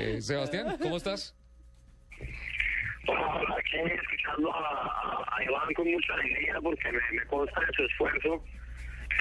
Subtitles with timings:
[0.00, 1.34] Eh, Sebastián, ¿cómo estás?
[3.02, 8.44] Aquí escuchando a, Iván con mucha alegría porque me, consta de su esfuerzo.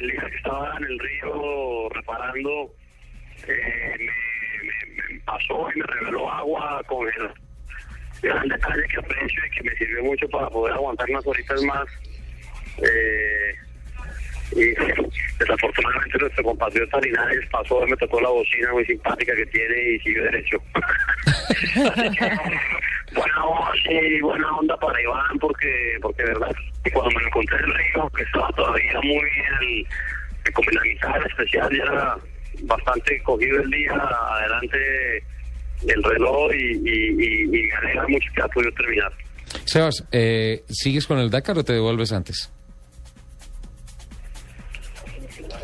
[0.02, 2.76] El día que estaba en el río reparando,
[3.48, 4.08] eh,
[5.10, 7.32] me, pasó y me reveló agua con el
[8.22, 11.88] gran detalle que aprecio y que me sirvió mucho para poder aguantar unas horitas más.
[12.84, 13.56] Eh,
[14.52, 14.76] y
[15.40, 20.24] desafortunadamente nuestro compatriota Linares pasó, me tocó la bocina muy simpática que tiene y siguió
[20.24, 20.58] derecho.
[21.56, 22.32] Así que,
[23.14, 26.56] buena voz y buena onda para Iván porque, porque de verdad,
[26.94, 29.30] cuando me lo encontré en el río, que estaba todavía muy
[29.62, 32.18] en como en la del especial, ya era
[32.64, 35.24] bastante cogido el día, adelante
[35.88, 39.12] el reloj y, y, y, y mucho que ha podido terminar.
[39.66, 42.52] Sebas, eh, ¿sigues con el Dakar o te devuelves antes?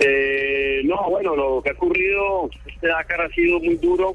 [0.06, 4.14] Eh, no, bueno, lo que ha ocurrido, este Dakar ha sido muy duro,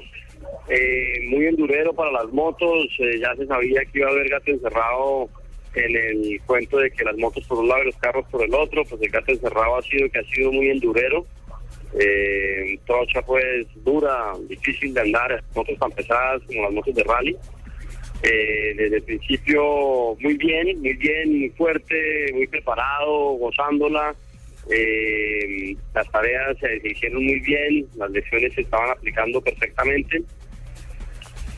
[0.69, 2.87] eh, muy endurero para las motos.
[2.99, 5.29] eh, ya se sabía que iba a haber gato encerrado
[5.73, 8.53] en el cuento de que las motos por un lado y los carros por el
[8.53, 8.83] otro.
[8.85, 11.25] Pues el gato encerrado ha sido que ha sido muy endurero.
[11.99, 17.35] Eh, trocha pues dura, difícil de andar, motos tan pesadas como las motos de rally.
[18.21, 24.13] Eh, desde el principio muy bien, muy bien, muy fuerte, muy preparado, gozándola.
[24.69, 30.21] Eh, las tareas se, hicieron muy bien, las lecciones se estaban aplicando perfectamente,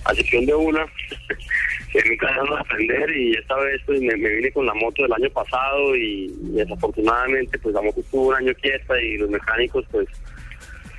[0.06, 0.86] a excepción de una,
[1.92, 5.14] que nunca dejaron de aprender y esta vez pues me, vine con la moto del
[5.14, 10.08] año pasado y, desafortunadamente pues la moto estuvo un año quieta y los mecánicos pues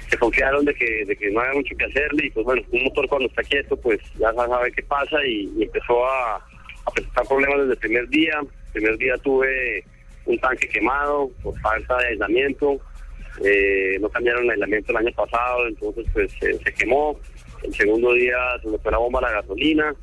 [0.09, 2.85] se confiaron de que, de que no había mucho que hacerle y pues bueno, un
[2.85, 7.27] motor cuando está quieto pues ya sabe qué pasa y, y empezó a, a presentar
[7.27, 8.41] problemas desde el primer día.
[8.41, 9.85] El primer día tuve
[10.27, 12.81] un tanque quemado por falta de aislamiento,
[13.45, 17.19] eh, no cambiaron el aislamiento el año pasado, entonces pues se- se quemó.
[17.65, 19.95] El segundo día se me fue la bomba la gasolina.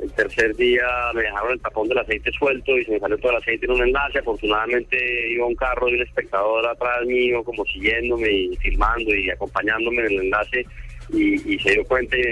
[0.00, 3.32] El tercer día me dejaron el tapón del aceite suelto y se me salió todo
[3.32, 4.18] el aceite en un enlace.
[4.20, 4.96] Afortunadamente
[5.32, 10.06] iba un carro y un espectador atrás mío como siguiéndome y filmando y acompañándome en
[10.12, 10.64] el enlace
[11.12, 12.22] y, y se dio cuenta y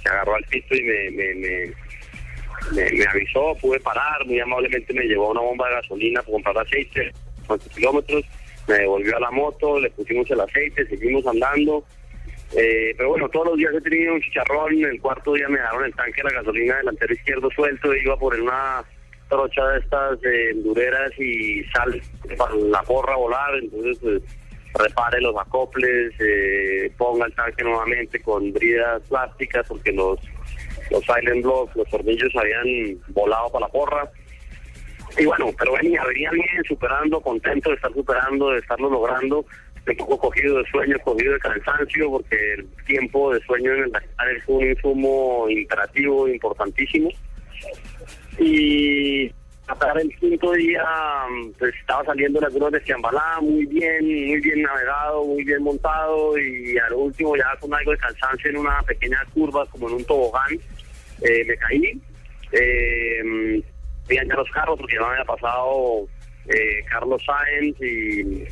[0.00, 1.72] se agarró al pito y me, me, me,
[2.72, 7.12] me, avisó, pude parar, muy amablemente me llevó una bomba de gasolina para comprar aceite,
[7.46, 8.24] cuántos kilómetros,
[8.68, 11.84] me devolvió a la moto, le pusimos el aceite, seguimos andando.
[12.56, 14.72] Eh, pero bueno, todos los días he tenido un chicharrón.
[14.84, 17.94] El cuarto día me dejaron el tanque de la gasolina delantero izquierdo suelto.
[17.94, 18.84] Iba por una
[19.28, 22.00] trocha de estas eh, endureras y sal
[22.36, 23.54] para la porra volar.
[23.56, 24.22] Entonces, pues,
[24.74, 30.18] repare los acoples, eh, ponga el tanque nuevamente con bridas plásticas porque los,
[30.90, 34.10] los silent blocks, los tornillos habían volado para la porra.
[35.16, 39.44] Y bueno, pero venía, venía bien, superando, contento de estar superando, de estarlo logrando.
[39.86, 43.92] Un poco cogido de sueño, cogido de cansancio, porque el tiempo de sueño en el
[43.92, 47.08] Dakar es un insumo imperativo, importantísimo.
[48.38, 49.32] Y
[49.68, 50.84] hasta el quinto día,
[51.58, 56.38] pues estaba saliendo las dunas de Ciambalá, muy bien, muy bien navegado, muy bien montado,
[56.38, 60.04] y al último ya con algo de cansancio en una pequeña curva, como en un
[60.04, 60.58] tobogán,
[61.22, 62.00] eh, me caí.
[62.52, 63.62] Eh,
[64.08, 66.06] veían ya los carros porque ya me había pasado
[66.48, 68.44] eh, Carlos Sáenz y,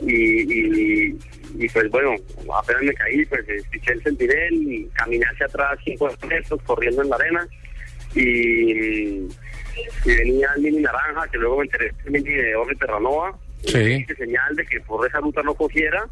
[0.00, 1.18] y, y,
[1.58, 2.14] y, pues bueno,
[2.54, 7.10] apenas me caí, pues escuché el sentinel y caminé hacia atrás cinco metros corriendo en
[7.10, 7.46] la arena
[8.14, 8.20] y,
[9.20, 9.28] y
[10.06, 13.78] venía el mini naranja que luego me enteré que mini de Orri Terranova Sí.
[13.78, 16.04] y hice señal de que por esa ruta no cogiera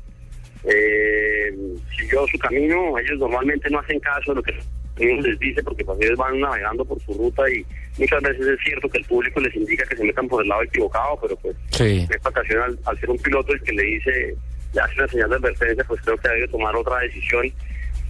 [0.65, 1.53] eh,
[1.97, 2.99] siguió su camino.
[2.99, 4.55] Ellos normalmente no hacen caso de lo que
[5.01, 7.65] uno les dice porque pues, ellos van navegando por su ruta y
[7.99, 10.63] muchas veces es cierto que el público les indica que se metan por el lado
[10.63, 12.01] equivocado, pero pues Sí.
[12.09, 14.37] en esta ocasión al, al ser un piloto el que le dice,
[14.75, 17.47] le hace una señal de advertencia, pues creo que ha debido tomar otra decisión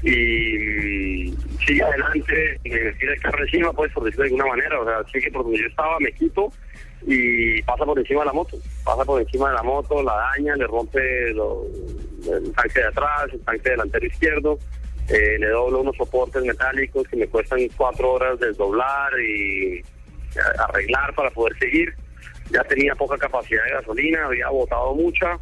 [0.02, 1.36] y mm,
[1.66, 5.12] sigue adelante, me tira el carro encima, pues por decirlo de alguna manera, o sea,
[5.12, 6.52] sigue por donde yo estaba, me quito
[7.06, 10.56] y pasa por encima de la moto, pasa por encima de la moto, la daña,
[10.56, 11.66] le rompe lo-
[12.32, 14.58] el tanque de atrás, el tanque delantero izquierdo,
[15.08, 19.82] eh, le doblo unos soportes metálicos que me cuestan cuatro horas desdoblar y
[20.68, 21.92] arreglar para poder seguir.
[22.50, 25.38] Ya tenía poca capacidad de gasolina, había botado mucha.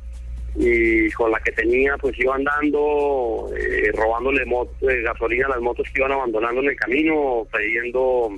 [0.57, 5.87] y con la que tenía pues iba andando, eh, robándole eh, gasolina a las motos
[5.95, 8.31] que iban abandonando en el camino, pidiendo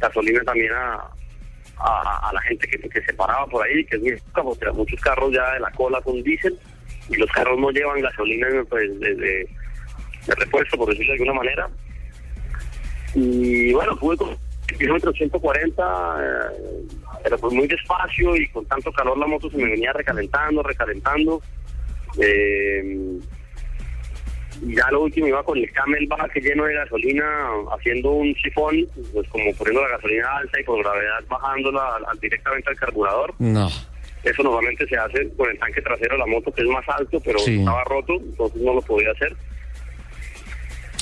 [0.00, 1.08] gasolina también a,
[1.78, 5.00] a, a la gente que, que se paraba por ahí, que es muy porque muchos
[5.00, 6.58] carros ya de la cola con diésel
[7.08, 9.48] y los carros no llevan gasolina pues, de,
[10.26, 11.68] repuesto, por decirlo de alguna manera.
[13.14, 14.36] Y bueno, pude con
[14.78, 16.86] kilómetro 140, eh,
[17.22, 21.42] pero pues muy despacio y con tanto calor la moto se me venía recalentando, recalentando.
[22.20, 23.20] Eh,
[24.62, 27.24] y ya lo último iba con el camelback lleno de gasolina,
[27.76, 32.20] haciendo un sifón, pues como poniendo la gasolina alta y por gravedad bajándola al- al-
[32.20, 33.34] directamente al carburador.
[33.38, 33.68] No.
[34.22, 37.20] Eso normalmente se hace con el tanque trasero de la moto, que es más alto,
[37.24, 37.58] pero Sí.
[37.58, 39.34] estaba roto, entonces no lo podía hacer.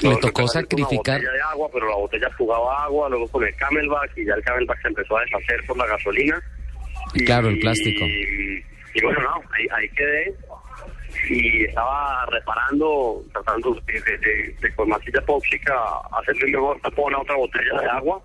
[0.03, 1.21] Le tocó sacrificar.
[1.21, 4.35] Una botella de agua, pero la botella jugaba agua, luego con el camelback, y ya
[4.35, 6.43] el camelback se empezó a deshacer por la gasolina.
[7.15, 8.05] Y- Claro, el plástico.
[8.05, 8.65] Y,
[8.95, 10.35] y bueno, no, ahí, ahí quedé.
[11.29, 15.75] Y estaba reparando, tratando de, de, de- de con masilla epóxica
[16.19, 18.23] hacerle un mejor tapón a otra botella de agua.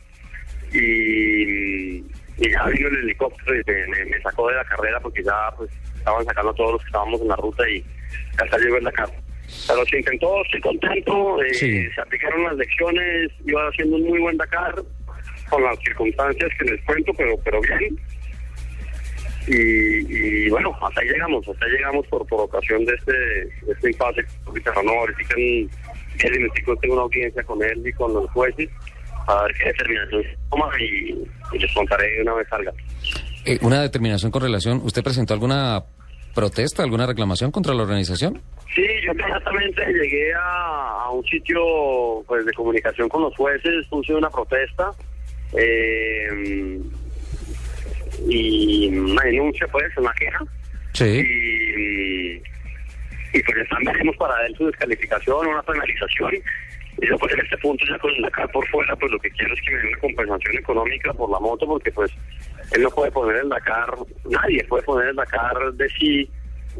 [0.73, 1.97] Y,
[2.37, 5.51] y ya vino el helicóptero y me, me- me sacó de la carrera porque ya
[5.57, 7.83] pues estaban sacando a todos los que estábamos en la ruta y
[8.37, 9.13] hasta llegó en la casa.
[9.67, 11.89] Pero se intentó, estoy contento, eh, Sí.
[11.95, 14.75] se aplicaron las lecciones, iba haciendo un muy buen Dakar
[15.49, 17.97] con las circunstancias que les cuento, pero pero bien.
[19.47, 23.71] Y, y bueno, hasta ahí llegamos, hasta ahí llegamos por, por ocasión de este, de
[23.71, 24.25] este impasse.
[24.83, 25.69] No, ahorita en
[26.17, 28.69] 10 minuticos tengo una audiencia con él y con los jueces
[29.27, 32.73] a ver qué determinación se toma y, y les contaré una vez salga.
[33.45, 34.81] Eh, una determinación con relación.
[34.83, 35.83] ¿Usted presentó alguna
[36.33, 38.41] protesta, alguna reclamación contra la organización?
[38.75, 41.59] Sí, yo inmediatamente llegué a, a un sitio
[42.27, 44.91] pues de comunicación con los jueces, puse una protesta
[45.53, 46.79] eh,
[48.29, 50.39] y una denuncia, pues, una queja.
[50.93, 51.05] Sí.
[51.05, 56.33] Y, y pues están veremos para él su descalificación, una penalización.
[56.99, 59.29] Y yo pues en este punto ya con la cara por fuera, pues lo que
[59.29, 62.11] quiero es que me dé una compensación económica por la moto, porque pues
[62.71, 63.93] él no puede poner el Dakar,
[64.29, 66.29] nadie puede poner el Dakar de sí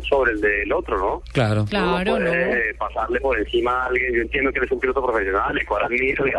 [0.08, 1.24] sobre el del otro, ¿no?
[1.34, 1.66] Claro.
[1.66, 2.32] Claro, Uno ¿no?
[2.32, 4.14] puede pasarle por encima a alguien.
[4.14, 6.32] Yo entiendo que él es un piloto profesional, el cual admiro y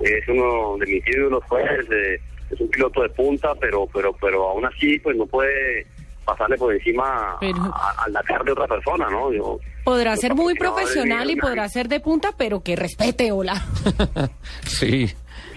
[0.00, 2.20] es uno de mis ídolos, pues, eh,
[2.50, 5.86] es un piloto de punta, pero, pero, pero aún así, pues no puede
[6.24, 9.32] pasarle por encima Pero- a- al Dakar de otra persona, ¿no?
[9.32, 13.62] Yo, Podrá ser muy profesional y podrá ser de punta, pero que respete, hola.
[14.62, 15.06] sí.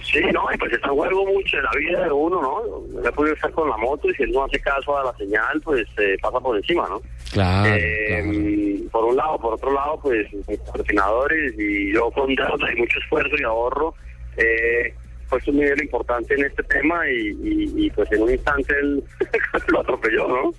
[0.04, 3.02] Sí, no, y pues está juego mucho en la vida de uno, ¿no?
[3.02, 5.60] No puede estar con la moto y si él no hace caso a la señal,
[5.64, 7.02] pues eh, pasa por encima, ¿no?
[7.34, 8.90] Claro, Eh, claro.
[8.92, 13.00] Por un lado, por otro lado, pues mis patrocinadores y yo con deuda y mucho
[13.00, 13.94] esfuerzo y ahorro,
[14.38, 14.94] eh,
[15.30, 19.04] puesto un nivel importante en este tema y, y- y, pues en un instante él
[19.68, 20.54] lo atropelló, ¿no?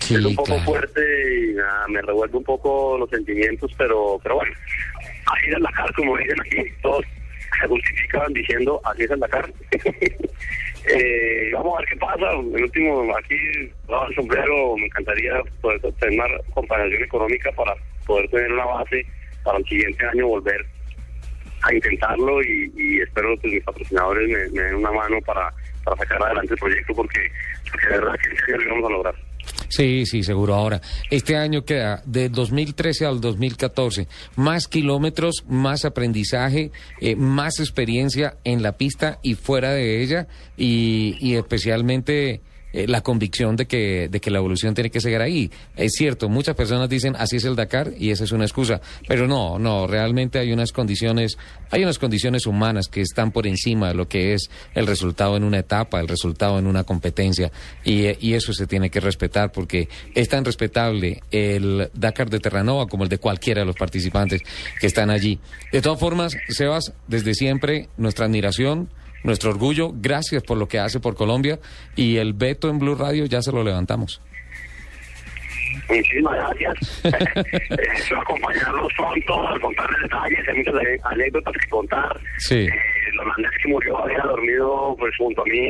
[0.00, 0.62] Sí, es un poco claro.
[0.64, 1.00] fuerte
[1.50, 4.52] y nada, me revuelve un poco los sentimientos, pero pero bueno,
[5.32, 7.04] así es el Dakar, como dicen aquí, todos
[7.60, 9.52] se justificaban diciendo así es el Dakar.
[10.88, 12.30] Eh, vamos a ver qué pasa.
[12.30, 17.74] El último, aquí, el sombrero, me encantaría poder tener una compensación económica para
[18.06, 19.04] poder tener una base
[19.42, 20.64] para el siguiente año volver
[21.62, 25.52] a intentarlo y, y espero que mis patrocinadores me, den una mano para,
[25.84, 27.30] para sacar adelante el proyecto porque,
[27.70, 28.14] porque de verdad
[28.46, 29.14] que lo vamos a lograr.
[29.68, 30.54] Sí, sí, seguro.
[30.54, 30.80] Ahora,
[31.10, 34.06] este año queda del 2013 al 2014.
[34.36, 36.70] Más kilómetros, más aprendizaje,
[37.00, 42.40] eh, más experiencia en la pista y fuera de ella y, y especialmente
[42.76, 45.50] eh, la convicción de que, de que la evolución tiene que seguir ahí.
[45.76, 49.26] Es cierto, muchas personas dicen así es el Dakar y esa es una excusa, pero
[49.26, 51.38] no, no, realmente hay unas condiciones,
[51.70, 55.44] hay unas condiciones humanas que están por encima de lo que es el resultado en
[55.44, 57.50] una etapa, el resultado en una competencia
[57.82, 62.88] y, y eso se tiene que respetar porque es tan respetable el Dakar de Terranova
[62.88, 64.42] como el de cualquiera de los participantes
[64.78, 65.38] que están allí.
[65.72, 68.90] De todas formas, Sebas, desde siempre nuestra admiración
[69.26, 69.90] nuestro orgullo.
[69.94, 71.58] Gracias por lo que hace por Colombia
[71.94, 74.22] y el veto en Blue Radio ya se lo levantamos.
[75.88, 77.04] Muchísimas gracias.
[77.04, 82.20] Eso acompañarlos pronto, al contarles detalles, hay muchas anécdotas que contar.
[82.38, 82.66] Sí.
[82.66, 82.70] Eh,
[83.08, 85.68] Hernández que murió había dormido pues junto a mí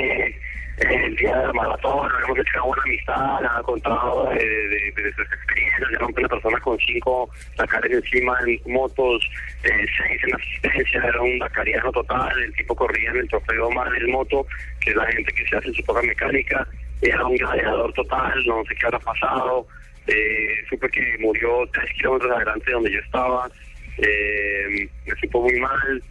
[0.78, 5.90] el día del maratón, hemos hecho una amistad, ha contado de, de, de sus experiencias,
[5.90, 9.22] era una persona con cinco Dakares encima en motos,
[9.62, 13.90] eh, seis en asistencia, era un Dakariano total, el tipo corría en el trofeo más
[13.92, 14.46] del moto,
[14.80, 16.66] que es la gente que se hace su propia mecánica,
[17.00, 19.66] era un gladiador total, no sé qué habrá pasado,
[20.06, 23.48] eh, supe que murió tres kilómetros adelante de donde yo estaba,
[23.98, 26.02] eh, me supo muy mal,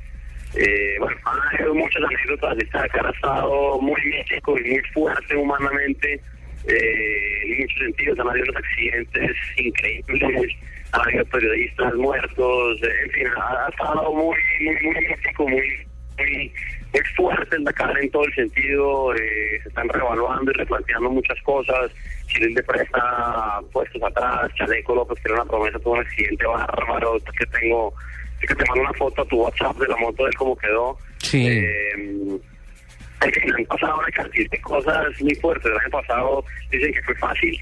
[0.57, 6.21] eh, bueno, han habido muchas anécdotas de ha estado muy mítico y muy fuerte humanamente
[6.67, 10.51] eh, en muchos sentidos han habido unos accidentes increíbles,
[10.93, 16.53] ha habido periodistas muertos, en fin, ha, estado muy, muy, muy místico, muy, muy,
[16.91, 21.39] muy fuerte en Dakar en todo el sentido, eh, se están revaluando y replanteando muchas
[21.43, 21.91] cosas,
[22.27, 27.17] Chile de presta puestos atrás, Chaleco López que era una promesa, tuvo un accidente bárbaro,
[27.37, 27.93] que tengo,
[28.41, 30.97] que te mando una foto a tu WhatsApp de la moto de cómo quedó.
[31.19, 31.47] Sí.
[31.47, 32.39] Eh,
[33.31, 35.71] fin, han pasado una cantidad de cosas muy fuertes.
[35.71, 37.59] El año pasado dicen que fue fácil.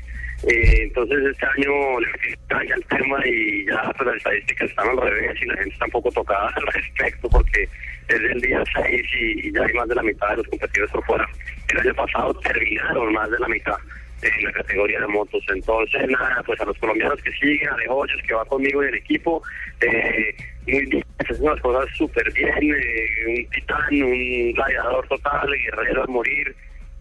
[0.48, 4.98] Eh, entonces este año le metí al tema y ya pues, las estadísticas están al
[4.98, 7.64] revés y la gente está un poco tocada al respecto porque
[8.10, 10.92] es el día 6 y, y ya hay más de la mitad de los competidores
[10.92, 11.30] por fuera.
[11.70, 13.78] El año pasado terminaron más de la mitad
[14.24, 15.44] en la categoría de motos.
[15.50, 18.96] Entonces, nada, pues a los colombianos que siguen, a Hoyos que va conmigo en el
[18.96, 19.42] equipo,
[19.82, 20.36] eh,
[20.68, 26.08] muy bien, es unas cosas súper bien, eh, un titán, un gladiador total, guerrero a
[26.08, 26.56] morir,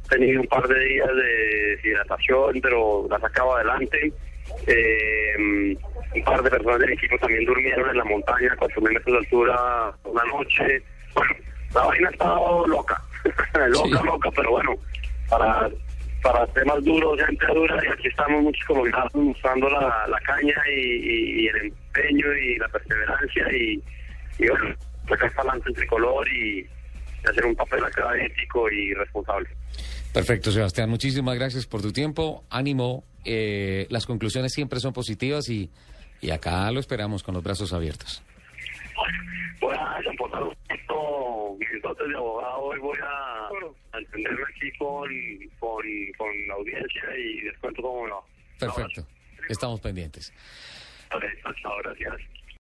[0.08, 4.12] tenido un par de días de deshidratación, pero la sacaba adelante.
[4.66, 5.76] Eh,
[6.14, 9.18] un par de personas del equipo también durmieron en la montaña a 4.000 metros de
[9.18, 10.82] altura una noche.
[11.14, 11.34] Bueno,
[11.74, 13.00] la vaina ha estado loca,
[13.68, 14.04] loca, Sí.
[14.04, 14.74] loca, pero bueno,
[15.30, 15.70] para
[16.22, 21.48] para temas duros, gente dura, y aquí estamos muchos como mostrando la, la caña y,
[21.48, 23.82] el empeño y la perseverancia y,
[24.38, 24.74] y bueno,
[25.08, 26.66] sacar para adelante el tricolor y,
[27.28, 29.48] hacer un papel acá ético y responsable.
[30.12, 30.90] Perfecto, Sebastián.
[30.90, 32.44] Muchísimas gracias por tu tiempo.
[32.50, 33.04] Ánimo.
[33.24, 35.70] eh, las conclusiones siempre son positivas y,
[36.20, 38.22] y acá lo esperamos con los brazos abiertos.
[39.60, 40.56] Voy a desembolsar un
[41.58, 43.48] poquito mis dotes de abogado y voy a,
[43.92, 45.08] a entenderme aquí con,
[45.58, 45.82] con,
[46.18, 48.20] con la audiencia y les cuento cómo va.
[48.58, 49.06] Perfecto.
[49.48, 50.32] Estamos pendientes.
[51.10, 51.28] Vale,
[51.62, 52.14] chao, gracias.